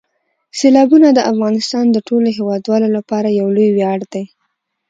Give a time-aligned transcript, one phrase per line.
[0.59, 4.23] سیلابونه د افغانستان د ټولو هیوادوالو لپاره یو لوی ویاړ دی.